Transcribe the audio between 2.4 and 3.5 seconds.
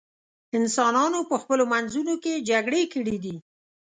جګړې کړې دي.